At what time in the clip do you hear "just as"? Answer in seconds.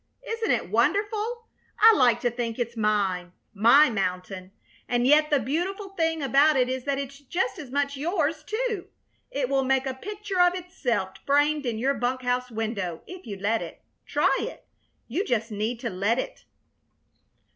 7.19-7.69